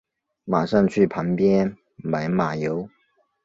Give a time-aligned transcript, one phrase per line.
[0.45, 2.89] 马上去旁边买马油